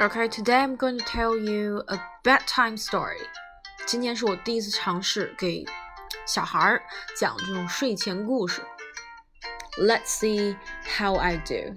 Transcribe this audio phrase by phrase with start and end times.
[0.00, 3.18] Okay, today I'm going to tell you a bedtime story.
[3.86, 5.64] 今天是我第一次尝试给
[6.26, 6.82] 小孩儿
[7.16, 8.62] 讲这种睡前故事。
[9.78, 10.56] Let's see
[10.96, 11.74] how I do.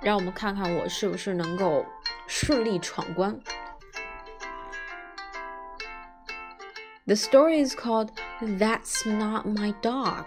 [0.00, 1.86] 让我们看看我是不是能够
[2.26, 3.40] 顺利闯关。
[7.06, 8.10] The story is called
[8.40, 10.26] That's Not My Dog.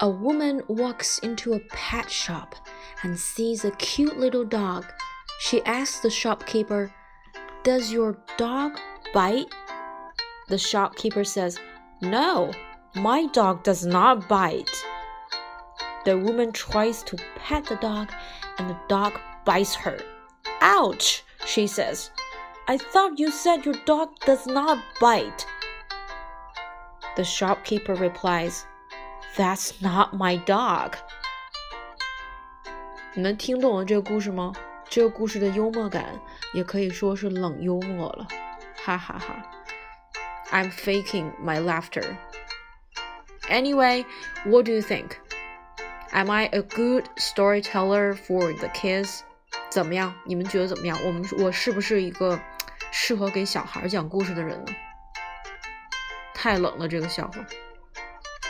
[0.00, 2.54] A woman walks into a pet shop
[3.02, 4.84] and sees a cute little dog.
[5.40, 6.92] She asks the shopkeeper,
[7.62, 8.78] Does your dog
[9.14, 9.46] bite?
[10.48, 11.58] The shopkeeper says,
[12.02, 12.52] No,
[12.94, 14.84] my dog does not bite.
[16.04, 18.12] The woman tries to pet the dog,
[18.58, 19.98] and the dog bites her.
[20.60, 22.10] Ouch, she says.
[22.68, 25.46] I thought you said your dog does not bite.
[27.16, 28.66] The shopkeeper replies,
[29.35, 30.93] That's not my dog.
[33.13, 34.53] 你们听懂了这个故事吗？
[34.89, 36.19] 这个故事的幽默感
[36.53, 38.27] 也可以说是冷幽默了，
[38.83, 39.45] 哈哈哈。
[40.51, 42.17] I'm faking my laughter.
[43.49, 44.05] Anyway,
[44.45, 45.11] what do you think?
[46.11, 49.21] Am I a good storyteller for the kids?
[49.69, 50.13] 怎么样？
[50.25, 50.97] 你们觉得怎么样？
[51.05, 52.37] 我们我是不是一个
[52.91, 54.73] 适合给小孩讲故事的人呢？
[56.33, 57.45] 太冷了，这个笑话。